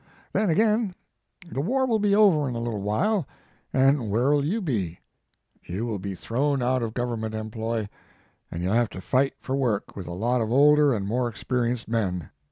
Then 0.33 0.49
again, 0.49 0.95
the 1.47 1.61
war 1.61 1.85
will 1.85 1.99
be 1.99 2.15
over 2.15 2.49
in 2.49 2.55
a 2.55 2.59
little 2.59 2.81
while 2.81 3.27
and 3.71 4.09
where 4.09 4.31
11 4.31 4.49
you 4.49 4.59
be? 4.59 4.99
You 5.61 5.85
will 5.85 5.99
be 5.99 6.15
thrown 6.15 6.59
out 6.63 6.81
of 6.81 6.95
Government 6.95 7.35
employ 7.35 7.87
and 8.49 8.63
you 8.63 8.71
ll 8.71 8.73
have 8.73 8.89
to 8.97 8.99
fight 8.99 9.35
for 9.39 9.55
work 9.55 9.95
with 9.95 10.07
a 10.07 10.13
lot 10.13 10.41
of 10.41 10.51
older 10.51 10.91
and 10.91 11.05
more 11.05 11.27
experienced 11.29 11.87
men. 11.87 12.31